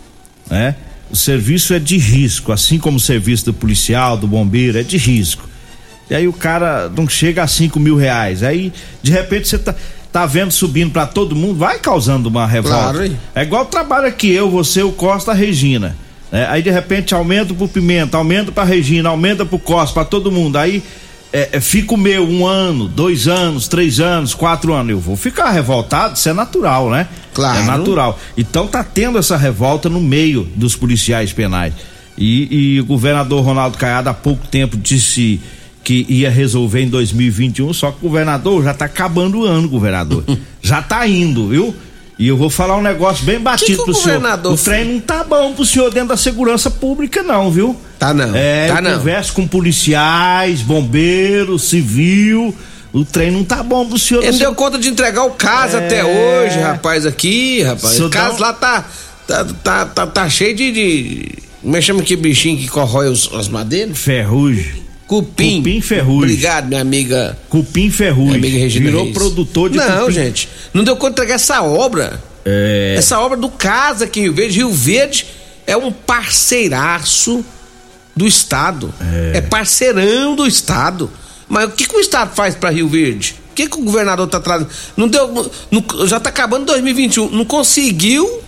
né? 0.49 0.77
O 1.11 1.17
serviço 1.17 1.75
é 1.75 1.81
de 1.81 1.99
risco, 1.99 2.53
assim 2.53 2.79
como 2.79 2.97
o 2.97 3.01
serviço 3.01 3.47
do 3.47 3.53
policial, 3.53 4.17
do 4.17 4.29
bombeiro, 4.29 4.79
é 4.79 4.85
de 4.85 4.97
risco. 4.97 5.49
E 6.09 6.15
aí 6.15 6.29
o 6.29 6.33
cara 6.33 6.89
não 6.89 7.09
chega 7.09 7.43
a 7.43 7.49
cinco 7.49 7.81
mil 7.81 7.97
reais. 7.97 8.45
Aí, 8.45 8.73
de 9.03 9.11
repente, 9.11 9.49
você 9.49 9.59
tá, 9.59 9.75
tá 10.13 10.25
vendo 10.27 10.53
subindo 10.53 10.93
para 10.93 11.07
todo 11.07 11.35
mundo, 11.35 11.59
vai 11.59 11.81
causando 11.81 12.29
uma 12.29 12.47
revolta. 12.47 12.93
Claro, 12.93 13.17
é 13.35 13.43
igual 13.43 13.63
o 13.63 13.67
trabalho 13.67 14.07
aqui, 14.07 14.31
eu, 14.31 14.49
você, 14.49 14.85
o 14.85 14.93
Costa, 14.93 15.33
a 15.33 15.35
Regina. 15.35 15.97
Né? 16.31 16.47
Aí 16.49 16.63
de 16.63 16.71
repente 16.71 17.15
aumenta 17.15 17.53
pro 17.55 17.69
Pimenta, 17.69 18.17
aumenta 18.17 18.53
pra 18.53 18.65
Regina, 18.65 19.09
aumenta 19.09 19.45
pro 19.45 19.59
Costa, 19.59 19.95
pra 19.95 20.05
todo 20.05 20.31
mundo. 20.31 20.57
Aí 20.57 20.83
é, 21.33 21.51
é, 21.53 21.61
fica 21.61 21.95
o 21.95 21.97
meu 21.97 22.29
um 22.29 22.47
ano, 22.47 22.89
dois 22.89 23.29
anos, 23.29 23.69
três 23.69 24.01
anos, 24.01 24.35
quatro 24.35 24.73
anos. 24.73 24.91
Eu 24.91 25.01
vou 25.01 25.17
ficar 25.17 25.51
revoltado, 25.51 26.17
isso 26.17 26.29
é 26.29 26.33
natural, 26.33 26.91
né? 26.91 27.09
Claro. 27.33 27.59
É 27.59 27.63
natural. 27.63 28.19
Então 28.37 28.67
tá 28.67 28.83
tendo 28.83 29.19
essa 29.19 29.37
revolta 29.37 29.89
no 29.89 30.01
meio 30.01 30.49
dos 30.57 30.75
policiais 30.75 31.33
penais. 31.33 31.73
E, 32.19 32.75
e 32.75 32.81
o 32.81 32.85
governador 32.85 33.45
Ronaldo 33.45 33.79
Caiado 33.79 34.09
há 34.09 34.15
pouco 34.15 34.47
tempo 34.47 34.77
disse 34.77 35.41
que 35.83 36.05
ia 36.09 36.31
resolver 36.31 36.83
em 36.83 36.89
2021, 36.89 37.73
só 37.73 37.91
que 37.91 37.99
o 37.99 38.09
governador 38.09 38.63
já 38.63 38.75
tá 38.75 38.85
acabando 38.85 39.41
o 39.41 39.45
ano, 39.45 39.69
governador. 39.69 40.25
já 40.61 40.83
tá 40.83 41.07
indo, 41.07 41.49
viu? 41.49 41.75
E 42.21 42.29
eu 42.29 42.37
vou 42.37 42.51
falar 42.51 42.77
um 42.77 42.83
negócio 42.83 43.25
bem 43.25 43.41
batido 43.41 43.71
que 43.71 43.77
que 43.79 43.83
pro 43.83 43.95
senhor. 43.95 44.23
O 44.45 44.55
trem 44.55 44.85
não 44.85 45.01
tá 45.01 45.25
bom 45.25 45.55
pro 45.55 45.65
senhor 45.65 45.91
dentro 45.91 46.11
da 46.11 46.19
segurança 46.19 46.71
pública, 46.71 47.23
não, 47.23 47.51
viu? 47.51 47.75
Tá 47.99 48.13
não. 48.13 48.37
É, 48.37 48.69
tá 48.69 48.83
eu 48.83 48.99
converso 48.99 49.33
com 49.33 49.49
policiais, 49.49 50.61
bombeiros, 50.61 51.71
civil. 51.71 52.55
O 52.93 53.07
trem 53.07 53.31
não 53.31 53.43
tá 53.43 53.63
bom 53.63 53.87
pro 53.87 53.99
senhor. 53.99 54.23
Ele 54.23 54.37
deu 54.37 54.55
conta 54.55 54.79
de 54.79 54.91
entregar 54.91 55.25
o 55.25 55.31
caso 55.31 55.79
é... 55.79 55.87
até 55.87 56.05
hoje, 56.05 56.59
rapaz, 56.59 57.07
aqui, 57.07 57.63
rapaz. 57.63 57.99
O 57.99 58.11
caso 58.11 58.39
lá 58.39 58.53
tá, 58.53 58.85
tá, 59.27 59.45
tá, 59.65 59.87
tá, 59.87 60.07
tá 60.07 60.29
cheio 60.29 60.55
de, 60.55 60.73
de. 60.73 61.39
Como 61.63 61.75
é 61.75 61.81
que 61.81 61.87
chama 61.87 62.03
que 62.03 62.17
bichinho 62.17 62.59
que 62.59 62.69
corrói 62.69 63.09
os, 63.09 63.31
as 63.33 63.49
madeiras? 63.49 63.97
Ferrugem. 63.97 64.90
Cupim. 65.11 65.57
Cupim 65.57 65.81
Ferrugem. 65.81 66.31
Obrigado, 66.35 66.69
minha 66.69 66.81
amiga. 66.81 67.37
Cupim 67.49 67.91
Ferrugem. 67.91 68.27
Minha 68.27 68.39
amiga 68.39 68.59
Regina 68.59 68.87
Virou 68.87 69.03
Reis. 69.03 69.15
produtor 69.15 69.69
de 69.69 69.77
Não, 69.77 70.03
cupim. 70.03 70.13
gente. 70.13 70.49
Não 70.73 70.85
deu 70.85 70.95
conta 70.95 71.11
entregar 71.15 71.35
essa 71.35 71.61
obra. 71.63 72.23
É. 72.45 72.95
Essa 72.97 73.19
obra 73.19 73.37
do 73.37 73.49
Casa 73.49 74.05
aqui 74.05 74.21
em 74.21 74.23
Rio 74.23 74.35
Verde. 74.35 74.57
Rio 74.59 74.73
Verde 74.73 75.27
é 75.67 75.77
um 75.77 75.91
parceiraço 75.91 77.45
do 78.15 78.25
Estado. 78.25 78.95
É, 79.35 79.39
é 79.39 79.41
parceirão 79.41 80.37
do 80.37 80.47
Estado. 80.47 81.11
Mas 81.49 81.65
o 81.65 81.73
que, 81.73 81.89
que 81.89 81.97
o 81.97 82.01
Estado 82.01 82.33
faz 82.37 82.55
para 82.55 82.71
Rio 82.71 82.87
Verde? 82.87 83.35
O 83.51 83.55
que, 83.57 83.67
que 83.67 83.81
o 83.81 83.83
governador 83.83 84.29
tá 84.29 84.39
trazendo? 84.39 84.71
Não 84.97 85.09
deu. 85.09 85.51
Não, 85.73 86.07
já 86.07 86.21
tá 86.21 86.31
acabando 86.31 86.67
2021. 86.67 87.31
Não 87.31 87.45
conseguiu 87.45 88.43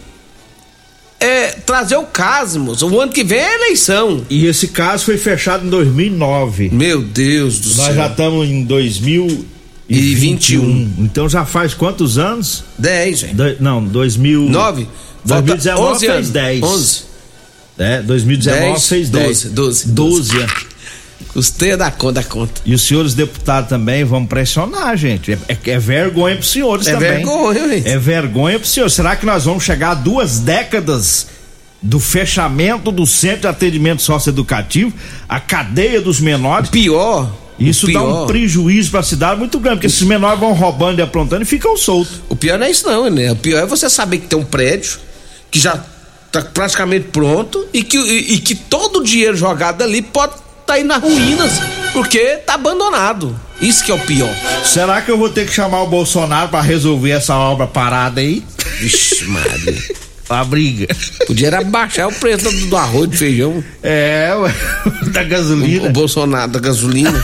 é, 1.23 1.47
trazer 1.64 1.97
o 1.97 2.05
Casmos. 2.05 2.83
O 2.83 3.00
ano 3.00 3.12
que 3.12 3.23
vem 3.25 3.38
é 3.38 3.55
eleição. 3.55 4.25
E 4.29 4.47
esse 4.47 4.69
caso 4.69 5.05
foi 5.05 5.17
fechado 5.17 5.67
em 5.67 5.71
2009. 5.71 6.71
Meu 6.73 7.00
Deus 7.02 7.59
do 7.61 7.69
Nós 7.76 7.87
céu. 7.87 7.95
já 7.95 8.07
estamos 8.09 8.49
em 8.49 8.64
2021. 8.64 9.52
E 9.88 10.14
21. 10.14 10.93
Então 10.99 11.29
já 11.29 11.45
faz 11.45 11.75
quantos 11.75 12.17
anos? 12.17 12.64
10, 12.79 13.19
gente. 13.19 13.35
Do- 13.35 13.57
não, 13.61 13.85
2000. 13.85 14.49
9? 14.49 14.88
2019 15.25 16.07
fez 16.07 16.31
10. 16.31 16.62
11. 16.62 17.02
É, 17.79 18.02
2019 18.02 18.64
10, 18.73 18.88
fez 18.88 19.11
10. 19.11 19.45
12, 19.45 19.49
12. 19.55 19.88
12 19.88 20.37
anos. 20.38 20.67
Custei 21.33 21.76
da 21.76 21.91
conta, 21.91 22.14
da 22.21 22.25
conta. 22.25 22.61
E 22.64 22.75
os 22.75 22.83
senhores 22.83 23.14
deputados 23.14 23.69
também 23.69 24.05
vão 24.05 24.25
pressionar, 24.26 24.97
gente. 24.97 25.33
É, 25.33 25.38
é- 25.49 25.71
é 25.73 25.79
vergonha 25.79 26.37
pros 26.37 26.50
senhores 26.50 26.87
É 26.87 26.93
também. 26.93 27.11
vergonha, 27.17 27.69
gente. 27.69 27.88
É 27.88 27.99
vergonha 27.99 28.59
pros 28.59 28.71
senhores. 28.73 28.93
Será 28.95 29.17
que 29.17 29.25
nós 29.26 29.45
vamos 29.45 29.64
chegar 29.64 29.91
a 29.91 29.95
duas 29.95 30.38
décadas 30.41 31.26
do 31.81 31.99
fechamento 31.99 32.93
do 32.93 33.05
centro 33.07 33.41
de 33.43 33.47
atendimento 33.49 34.02
socioeducativo, 34.02 34.93
a 35.29 35.41
cadeia 35.41 36.00
dos 36.00 36.21
menores? 36.21 36.69
Pior. 36.71 37.31
Isso 37.59 37.87
o 37.87 37.93
dá 37.93 38.00
pior, 38.00 38.25
um 38.25 38.26
prejuízo 38.26 38.91
pra 38.91 39.02
cidade 39.02 39.38
muito 39.38 39.59
grande, 39.61 39.76
porque 39.76 39.87
esses 39.87 40.02
menores 40.02 40.41
vão 40.41 40.52
roubando 40.52 40.99
e 40.99 41.02
aprontando 41.02 41.43
e 41.43 41.45
ficam 41.45 41.76
soltos. 41.76 42.21
O 42.29 42.35
pior 42.35 42.59
não 42.59 42.67
é 42.67 42.71
isso, 42.71 42.87
não, 42.87 43.09
né? 43.11 43.31
O 43.31 43.37
pior 43.37 43.59
é 43.62 43.67
você 43.67 43.88
saber 43.91 44.19
que 44.19 44.26
tem 44.26 44.38
um 44.38 44.45
prédio 44.45 44.99
que 45.50 45.59
já 45.61 45.79
tá 46.33 46.41
praticamente 46.43 47.09
pronto 47.12 47.64
e 47.73 47.85
que, 47.85 47.99
e, 47.99 48.35
e 48.35 48.38
que 48.38 48.55
todo 48.55 49.00
o 49.00 49.05
dinheiro 49.05 49.37
jogado 49.37 49.83
ali 49.83 50.00
pode 50.00 50.33
tá 50.66 50.75
aí 50.75 50.85
nas 50.85 51.02
ruínas, 51.02 51.52
porque 51.92 52.37
tá 52.47 52.54
abandonado. 52.54 53.38
Isso 53.61 53.85
que 53.85 53.90
é 53.92 53.95
o 53.95 53.99
pior. 54.00 54.31
Será 54.64 55.00
que 55.02 55.11
eu 55.11 55.16
vou 55.19 55.28
ter 55.28 55.47
que 55.47 55.52
chamar 55.52 55.83
o 55.83 55.87
Bolsonaro 55.88 56.49
pra 56.49 56.61
resolver 56.61 57.11
essa 57.11 57.37
obra 57.37 57.66
parada 57.66 58.21
aí? 58.21 58.45
Vixe, 58.81 59.25
Maria. 59.26 59.78
A 60.28 60.42
briga. 60.45 60.87
Podia 61.26 61.49
era 61.49 61.62
baixar 61.62 62.07
o 62.09 62.12
preço 62.12 62.50
do, 62.50 62.66
do 62.66 62.76
arroz 62.76 63.11
de 63.11 63.16
feijão. 63.19 63.62
É, 63.83 64.33
ué, 64.35 64.54
da 65.12 65.23
O, 65.23 65.26
gasolina. 65.28 65.88
o 65.88 65.92
Bolsonaro 65.92 66.50
da 66.52 66.59
gasolina. 66.59 67.23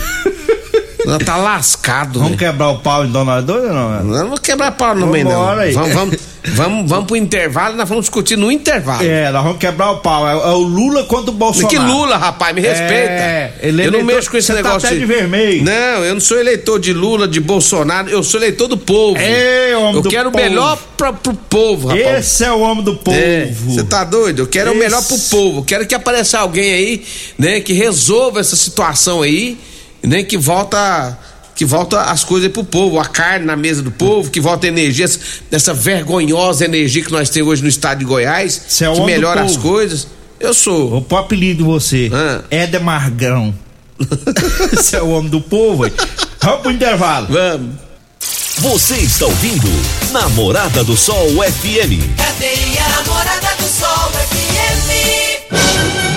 Ela 1.05 1.17
tá 1.17 1.35
lascado, 1.37 2.19
Vamos 2.19 2.37
velho. 2.37 2.51
quebrar 2.51 2.69
o 2.69 2.79
pau 2.79 3.03
então 3.05 3.25
nós 3.25 3.43
dois 3.43 3.63
ou 3.63 3.73
não? 3.73 4.03
Não 4.03 4.13
vamos 4.19 4.39
quebrar 4.41 4.71
pau 4.73 4.93
no 4.95 5.07
meio, 5.07 5.25
não. 5.25 5.49
Aí. 5.49 5.71
Vamos, 5.73 5.93
vamos, 5.93 6.17
vamos, 6.53 6.89
vamos 6.89 7.05
pro 7.05 7.15
intervalo, 7.15 7.75
nós 7.75 7.87
vamos 7.87 8.05
discutir 8.05 8.37
no 8.37 8.51
intervalo. 8.51 9.03
É, 9.03 9.31
nós 9.31 9.43
vamos 9.43 9.57
quebrar 9.59 9.91
o 9.91 9.97
pau. 9.97 10.27
É, 10.27 10.31
é 10.31 10.53
o 10.53 10.59
Lula 10.59 11.03
contra 11.03 11.31
o 11.31 11.33
Bolsonaro. 11.33 11.69
Que 11.69 11.77
Lula, 11.77 12.17
rapaz, 12.17 12.53
me 12.55 12.61
respeita. 12.61 12.93
É, 12.93 13.53
ele 13.61 13.81
é 13.81 13.87
eu 13.87 13.91
não 13.91 14.03
mexo 14.03 14.29
com 14.29 14.37
esse 14.37 14.47
você 14.47 14.53
tá 14.61 14.63
negócio. 14.63 14.87
até 14.87 14.97
de 14.97 15.05
vermelho. 15.05 15.63
Não, 15.63 16.05
eu 16.05 16.13
não 16.13 16.21
sou 16.21 16.39
eleitor 16.39 16.79
de 16.79 16.93
Lula, 16.93 17.27
de 17.27 17.39
Bolsonaro, 17.39 18.09
eu 18.09 18.23
sou 18.23 18.39
eleitor 18.39 18.67
do 18.67 18.77
povo. 18.77 19.17
É, 19.17 19.75
homem 19.77 19.95
eu 19.95 20.01
do 20.01 20.09
quero 20.09 20.29
o 20.29 20.35
melhor 20.35 20.77
pra, 20.97 21.13
pro 21.13 21.33
povo, 21.33 21.87
rapaz. 21.89 22.25
Esse 22.25 22.43
é 22.43 22.51
o 22.51 22.59
homem 22.59 22.83
do 22.83 22.95
povo. 22.95 23.17
Você 23.65 23.83
tá 23.83 24.03
doido? 24.03 24.39
Eu 24.43 24.47
quero 24.47 24.69
o 24.71 24.73
Esse- 24.73 24.79
melhor 24.83 25.03
pro 25.03 25.17
povo. 25.17 25.63
Quero 25.63 25.85
que 25.85 25.95
apareça 25.95 26.39
alguém 26.39 26.71
aí, 26.73 27.03
né, 27.37 27.59
que 27.61 27.73
resolva 27.73 28.39
essa 28.39 28.55
situação 28.55 29.21
aí, 29.21 29.57
né, 30.03 30.23
que 30.23 30.37
volta 30.37 31.17
que 31.59 31.65
volta 31.65 32.03
as 32.03 32.23
coisas 32.23 32.49
pro 32.49 32.63
povo, 32.63 32.97
a 33.01 33.05
carne 33.05 33.45
na 33.45 33.57
mesa 33.57 33.81
do 33.81 33.91
povo, 33.91 34.31
que 34.31 34.39
volta 34.39 34.65
a 34.65 34.69
energia, 34.69 35.03
essa, 35.03 35.19
essa 35.51 35.73
vergonhosa 35.73 36.63
energia 36.63 37.03
que 37.03 37.11
nós 37.11 37.29
temos 37.29 37.51
hoje 37.51 37.61
no 37.61 37.67
estado 37.67 37.99
de 37.99 38.05
Goiás, 38.05 38.79
é 38.81 38.89
o 38.89 38.93
que 38.93 39.01
melhora 39.01 39.41
as 39.41 39.57
coisas. 39.57 40.07
Eu 40.39 40.53
sou. 40.53 40.89
Vou 40.89 41.01
pôr 41.01 41.17
apelido 41.17 41.65
você. 41.65 42.09
Ah. 42.13 42.43
Éder 42.49 42.81
Margrão. 42.81 43.53
Esse 44.71 44.95
é 44.95 45.01
o 45.01 45.09
homem 45.09 45.29
do 45.29 45.41
povo. 45.41 45.85
hein? 45.85 45.91
Vamos 46.41 46.61
pro 46.61 46.71
intervalo. 46.71 47.27
Vamos. 47.29 47.75
Você 48.59 48.95
está 48.95 49.25
ouvindo 49.25 49.67
Namorada 50.13 50.81
do 50.85 50.95
Sol 50.95 51.27
FM. 51.27 52.15
Cadê 52.15 52.53
a 52.79 52.89
namorada 53.03 53.49
do 53.57 53.67
Sol 53.67 54.11
FM? 54.29 56.08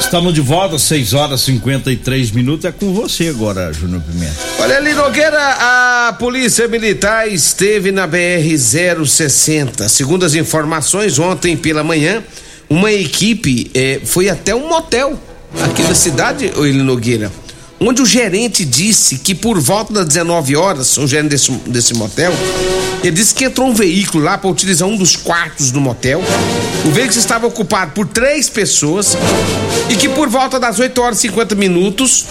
Estamos 0.00 0.34
de 0.34 0.40
volta, 0.40 0.76
6 0.76 1.14
horas 1.14 1.42
e 1.42 1.52
53 1.52 2.32
minutos. 2.32 2.64
É 2.64 2.72
com 2.72 2.92
você 2.92 3.28
agora, 3.28 3.72
Júnior 3.72 4.02
Pimenta. 4.02 4.34
Olha 4.58 4.76
ali, 4.78 4.92
Nogueira, 4.92 5.38
a 6.08 6.12
polícia 6.18 6.66
militar 6.66 7.28
esteve 7.28 7.92
na 7.92 8.08
BR-060. 8.08 9.88
Segundo 9.88 10.24
as 10.24 10.34
informações, 10.34 11.18
ontem 11.18 11.56
pela 11.56 11.84
manhã, 11.84 12.24
uma 12.68 12.90
equipe 12.90 13.70
eh, 13.72 14.00
foi 14.04 14.28
até 14.28 14.54
um 14.54 14.68
motel 14.68 15.16
aqui 15.62 15.82
na 15.82 15.94
cidade, 15.94 16.50
ô 16.56 16.64
Eli 16.64 16.82
Nogueira, 16.82 17.30
onde 17.80 18.02
o 18.02 18.06
gerente 18.06 18.62
disse 18.62 19.18
que 19.18 19.34
por 19.34 19.58
volta 19.58 19.92
das 19.94 20.06
19 20.06 20.54
horas, 20.54 20.98
o 20.98 21.06
gerente 21.06 21.30
desse, 21.30 21.50
desse 21.66 21.94
motel, 21.94 22.32
ele 23.02 23.12
disse 23.12 23.34
que 23.34 23.44
entrou 23.44 23.68
um 23.68 23.74
veículo 23.74 24.22
lá 24.22 24.36
para 24.36 24.50
utilizar 24.50 24.86
um 24.86 24.96
dos 24.96 25.16
quartos 25.16 25.70
do 25.70 25.80
motel. 25.80 26.22
O 26.84 26.90
veículo 26.90 27.18
estava 27.18 27.46
ocupado 27.46 27.92
por 27.92 28.06
três 28.06 28.50
pessoas 28.50 29.16
e 29.88 29.96
que 29.96 30.10
por 30.10 30.28
volta 30.28 30.60
das 30.60 30.78
8 30.78 31.00
horas 31.00 31.18
e 31.18 31.22
50 31.22 31.54
minutos, 31.54 32.26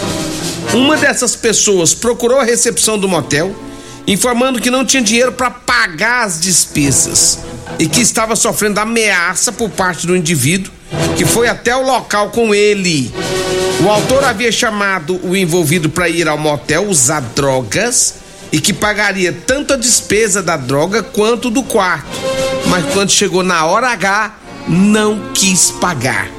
uma 0.72 0.96
dessas 0.96 1.36
pessoas 1.36 1.96
procurou 1.96 2.40
a 2.40 2.44
recepção 2.44 3.00
do 3.00 3.10
motel, 3.10 3.56
informando 4.06 4.62
que 4.62 4.70
não 4.70 4.86
tinha 4.86 5.02
dinheiro 5.02 5.32
para 5.32 5.50
pagar 5.50 6.26
as 6.26 6.40
despesas 6.40 7.40
e 7.80 7.88
que 7.88 8.02
estava 8.02 8.36
sofrendo 8.36 8.80
ameaça 8.80 9.52
por 9.52 9.70
parte 9.70 10.06
do 10.06 10.16
indivíduo 10.16 10.72
que 11.16 11.26
foi 11.26 11.48
até 11.48 11.76
o 11.76 11.86
local 11.86 12.30
com 12.30 12.54
ele. 12.54 13.12
O 13.84 13.90
autor 13.90 14.24
havia 14.24 14.52
chamado 14.52 15.20
o 15.24 15.36
envolvido 15.36 15.90
para 15.90 16.10
ir 16.10 16.28
ao 16.28 16.38
motel 16.38 16.88
usar 16.88 17.22
drogas 17.22 18.16
e 18.52 18.60
que 18.60 18.74
pagaria 18.74 19.32
tanto 19.32 19.74
a 19.74 19.78
despesa 19.78 20.42
da 20.42 20.58
droga 20.58 21.04
quanto 21.04 21.50
do 21.50 21.64
quarto. 21.64 22.10
Mas 22.68 22.86
quando 22.94 23.12
chegou 23.12 23.44
na 23.44 23.66
hora 23.66 23.90
H, 23.90 24.36
não 24.68 25.32
quis 25.34 25.72
pagar. 25.72 26.30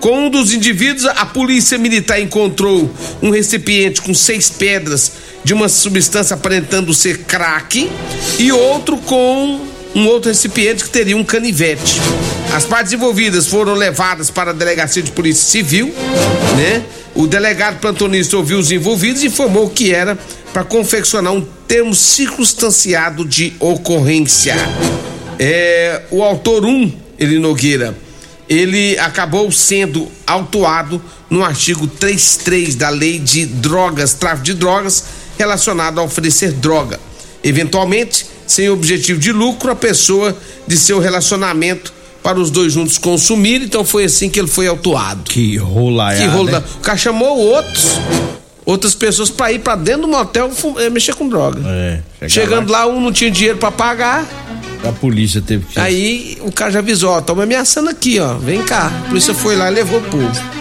Com 0.00 0.26
um 0.26 0.30
dos 0.30 0.52
indivíduos, 0.52 1.06
a 1.06 1.26
polícia 1.26 1.76
militar 1.76 2.20
encontrou 2.20 2.88
um 3.20 3.30
recipiente 3.30 4.00
com 4.00 4.14
seis 4.14 4.48
pedras 4.48 5.12
de 5.42 5.52
uma 5.52 5.68
substância 5.68 6.34
aparentando 6.34 6.94
ser 6.94 7.18
crack 7.24 7.90
e 8.38 8.52
outro 8.52 8.96
com 8.98 9.66
um 9.98 10.06
outro 10.06 10.30
recipiente 10.30 10.84
que 10.84 10.90
teria 10.90 11.16
um 11.16 11.24
canivete. 11.24 11.96
As 12.54 12.64
partes 12.64 12.92
envolvidas 12.92 13.48
foram 13.48 13.74
levadas 13.74 14.30
para 14.30 14.50
a 14.50 14.54
delegacia 14.54 15.02
de 15.02 15.10
polícia 15.10 15.44
civil, 15.44 15.92
né? 16.56 16.84
O 17.14 17.26
delegado 17.26 17.80
plantonista 17.80 18.36
ouviu 18.36 18.58
os 18.58 18.70
envolvidos 18.70 19.24
e 19.24 19.26
informou 19.26 19.68
que 19.68 19.92
era 19.92 20.16
para 20.52 20.62
confeccionar 20.62 21.32
um 21.32 21.44
termo 21.66 21.94
circunstanciado 21.94 23.24
de 23.24 23.54
ocorrência. 23.58 24.54
É, 25.36 26.02
o 26.12 26.22
autor 26.22 26.64
1, 26.64 26.68
um, 26.68 26.92
ele 27.18 27.40
Nogueira, 27.40 27.96
ele 28.48 28.96
acabou 29.00 29.50
sendo 29.50 30.08
autuado 30.24 31.02
no 31.28 31.44
artigo 31.44 31.88
33 31.88 32.76
da 32.76 32.88
Lei 32.88 33.18
de 33.18 33.46
Drogas, 33.46 34.14
tráfico 34.14 34.44
de 34.44 34.54
drogas, 34.54 35.04
relacionado 35.36 35.98
a 35.98 36.04
oferecer 36.04 36.52
droga. 36.52 37.00
Eventualmente, 37.42 38.26
sem 38.48 38.68
objetivo 38.68 39.20
de 39.20 39.30
lucro, 39.30 39.70
a 39.70 39.76
pessoa 39.76 40.36
de 40.66 40.76
seu 40.76 40.98
relacionamento 40.98 41.92
para 42.22 42.40
os 42.40 42.50
dois 42.50 42.72
juntos 42.72 42.98
consumir, 42.98 43.62
então 43.62 43.84
foi 43.84 44.04
assim 44.04 44.28
que 44.28 44.38
ele 44.38 44.48
foi 44.48 44.66
autuado. 44.66 45.22
Que 45.24 45.56
rola 45.56 46.14
Que 46.14 46.26
rolo 46.26 46.50
da... 46.50 46.58
O 46.58 46.80
cara 46.80 46.98
chamou 46.98 47.38
outros, 47.38 48.00
outras 48.66 48.94
pessoas 48.94 49.30
para 49.30 49.52
ir 49.52 49.60
para 49.60 49.76
dentro 49.76 50.02
do 50.02 50.08
motel 50.08 50.50
eh, 50.78 50.90
mexer 50.90 51.14
com 51.14 51.28
droga. 51.28 51.60
É, 52.20 52.28
Chegando 52.28 52.72
lá, 52.72 52.86
um 52.86 53.00
não 53.00 53.12
tinha 53.12 53.30
dinheiro 53.30 53.58
para 53.58 53.70
pagar, 53.70 54.26
A 54.84 54.92
polícia 54.92 55.40
teve 55.40 55.64
que. 55.66 55.78
Aí 55.78 56.38
o 56.40 56.52
cara 56.52 56.70
já 56.72 56.78
avisou, 56.80 57.10
ó, 57.10 57.20
toma 57.20 57.44
ameaçando 57.44 57.88
aqui, 57.88 58.18
ó. 58.18 58.34
Vem 58.34 58.62
cá. 58.62 58.86
A 59.04 59.08
polícia 59.08 59.34
foi 59.34 59.56
lá 59.56 59.70
e 59.70 59.74
levou 59.74 59.98
o 59.98 60.02
povo. 60.02 60.57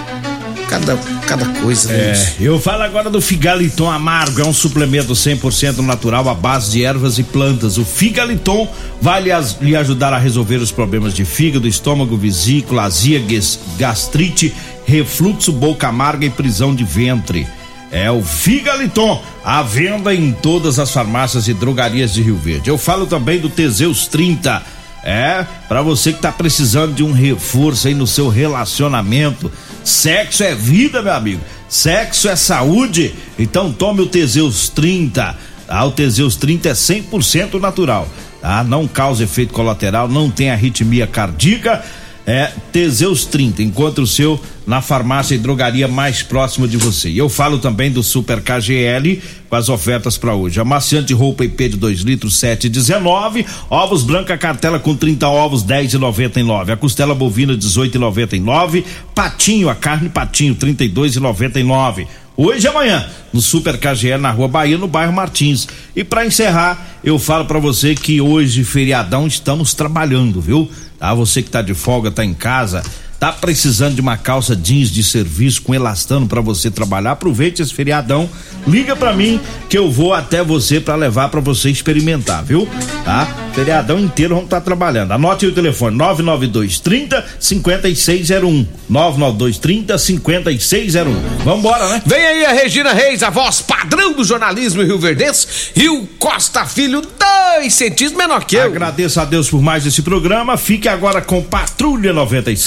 Cada, 0.68 0.98
cada 1.26 1.46
coisa, 1.62 1.92
né? 1.94 2.12
É, 2.12 2.36
eu 2.42 2.60
falo 2.60 2.84
agora 2.84 3.10
do 3.10 3.22
Figaliton 3.22 3.90
Amargo, 3.90 4.42
é 4.42 4.46
um 4.46 4.52
suplemento 4.54 5.14
100% 5.14 5.78
natural 5.78 6.28
à 6.28 6.34
base 6.34 6.72
de 6.72 6.84
ervas 6.84 7.18
e 7.18 7.24
plantas. 7.24 7.78
O 7.78 7.86
Figaliton 7.86 8.68
vai 9.02 9.22
lhe, 9.24 9.30
lhe 9.62 9.76
ajudar 9.78 10.12
a 10.12 10.18
resolver 10.18 10.58
os 10.58 10.72
problemas 10.72 11.14
de 11.14 11.24
fígado, 11.24 11.68
estômago, 11.68 12.18
vesícula, 12.18 12.84
azia, 12.84 13.18
gas- 13.20 13.60
gastrite, 13.80 14.54
refluxo, 14.86 15.54
boca 15.54 15.88
amarga 15.88 16.26
e 16.26 16.30
prisão 16.30 16.76
de 16.76 16.84
ventre. 16.84 17.48
É 17.90 18.12
o 18.12 18.22
Figaliton, 18.22 19.24
à 19.46 19.64
venda 19.64 20.14
em 20.14 20.34
todas 20.34 20.80
as 20.80 20.92
farmácias 20.92 21.48
e 21.48 21.54
drogarias 21.54 22.14
de 22.14 22.22
Rio 22.22 22.36
Verde. 22.36 22.70
Eu 22.70 22.78
falo 22.78 23.06
também 23.08 23.40
do 23.40 23.48
Teseus 23.50 24.06
30. 24.08 24.62
É, 25.04 25.46
pra 25.70 25.82
você 25.82 26.12
que 26.12 26.20
tá 26.22 26.34
precisando 26.34 26.94
de 26.94 27.02
um 27.02 27.14
reforço 27.14 27.88
aí 27.88 27.94
no 27.94 28.06
seu 28.06 28.28
relacionamento. 28.28 29.50
Sexo 29.88 30.44
é 30.44 30.54
vida, 30.54 31.02
meu 31.02 31.14
amigo. 31.14 31.42
Sexo 31.70 32.28
é 32.28 32.36
saúde. 32.36 33.16
Então 33.40 33.72
tome 33.72 34.02
o 34.02 34.06
Teseus 34.06 34.68
30. 34.68 35.34
Ah, 35.66 35.86
o 35.86 35.92
Teseus 35.92 36.36
30 36.36 36.68
é 36.68 36.74
100% 36.74 37.58
natural. 37.58 38.06
Tá? 38.42 38.66
Não 38.66 38.86
causa 38.86 39.24
efeito 39.24 39.54
colateral, 39.54 40.10
não 40.10 40.30
tem 40.30 40.50
arritmia 40.50 41.08
cardíaca. 41.08 41.86
É 42.28 42.52
Teseus 42.74 43.26
30. 43.26 43.64
Encontre 43.64 44.04
o 44.04 44.08
seu 44.08 44.38
na 44.68 44.82
farmácia 44.82 45.34
e 45.34 45.38
drogaria 45.38 45.88
mais 45.88 46.22
próxima 46.22 46.68
de 46.68 46.76
você. 46.76 47.10
E 47.10 47.18
eu 47.18 47.30
falo 47.30 47.58
também 47.58 47.90
do 47.90 48.04
Super 48.04 48.42
KGL 48.42 49.22
com 49.50 49.56
as 49.56 49.70
ofertas 49.70 50.18
para 50.18 50.36
hoje. 50.36 50.60
Amaciante 50.60 51.14
roupa 51.14 51.46
IP 51.46 51.70
de 51.70 51.78
2 51.78 52.02
litros 52.02 52.34
7,19, 52.36 53.46
ovos 53.70 54.04
branca 54.04 54.38
cartela 54.38 54.78
com 54.78 54.94
30 54.94 55.26
ovos 55.30 55.64
10,99, 55.64 56.74
a 56.74 56.76
costela 56.76 57.16
bovina 57.16 57.56
18,99, 57.56 58.84
patinho, 59.16 59.70
a 59.70 59.76
carne 59.76 60.10
patinho 60.10 60.54
32,99. 60.54 62.06
Hoje 62.36 62.68
e 62.68 62.70
amanhã, 62.70 63.04
no 63.34 63.42
Super 63.42 63.80
KGL 63.80 64.22
na 64.22 64.30
Rua 64.30 64.48
Bahia, 64.48 64.78
no 64.78 64.88
bairro 64.88 65.12
Martins. 65.12 65.68
E 65.96 66.04
para 66.04 66.24
encerrar, 66.24 67.00
eu 67.04 67.18
falo 67.18 67.46
para 67.46 67.58
você 67.58 67.96
que 67.96 68.22
hoje, 68.22 68.64
feriadão, 68.64 69.26
estamos 69.26 69.74
trabalhando, 69.74 70.40
viu? 70.40 70.70
Tá? 70.98 71.14
Você 71.14 71.44
que 71.44 71.50
tá 71.50 71.62
de 71.62 71.74
folga, 71.74 72.12
tá 72.12 72.24
em 72.26 72.34
casa, 72.34 72.84
Tá 73.20 73.32
precisando 73.32 73.96
de 73.96 74.02
uma 74.02 74.16
calça 74.16 74.56
jeans 74.56 74.92
de 74.92 75.04
serviço 75.04 75.64
com 75.64 75.74
elastano 75.74 76.28
para 76.28 76.40
você 76.40 76.70
trabalhar? 76.70 77.12
Aproveite 77.12 77.62
esse 77.62 77.74
feriadão, 77.74 78.30
liga 78.68 78.96
para 78.96 79.12
mim 79.12 79.40
que 79.68 79.78
eu 79.78 79.92
vou 79.92 80.14
até 80.14 80.44
você 80.44 80.80
para 80.80 80.96
levar 80.96 81.30
para 81.30 81.42
você 81.42 81.70
experimentar, 81.70 82.44
viu? 82.44 82.68
Tá? 83.04 83.28
Feriadão 83.54 84.00
inteiro 84.00 84.36
vamos 84.36 84.46
estar 84.46 84.60
tá 84.60 84.66
trabalhando. 84.66 85.14
Anote 85.14 85.46
aí 85.46 85.52
o 85.52 85.56
telefone 85.56 85.98
992 85.98 86.80
30 86.80 87.26
5601. 87.40 88.68
992 88.88 89.58
30 89.58 89.98
5601. 89.98 91.44
Vambora, 91.44 91.90
né? 91.90 92.04
Vem 92.06 92.24
aí 92.24 92.46
a 92.46 92.52
Regina 92.52 92.94
Reis, 92.94 93.24
a 93.24 93.32
voz 93.32 93.62
padrão 93.62 94.14
do 94.14 94.24
jornalismo 94.24 94.84
Rio 94.84 95.00
Verdense, 95.00 95.72
e 95.76 95.90
o 95.90 96.06
Costa 96.20 96.66
Filho, 96.66 97.02
dois 97.02 97.74
centímetros 97.74 98.18
menor 98.18 98.46
que 98.46 98.58
eu. 98.58 98.66
Agradeço 98.66 99.20
a 99.20 99.26
Deus 99.26 99.50
por 99.50 99.62
mais 99.62 99.88
esse 99.88 100.04
programa. 100.04 100.56
Fique 100.56 100.88
agora 100.88 101.20
com 101.20 101.42
Patrulha 101.42 102.14
97. 102.14 102.58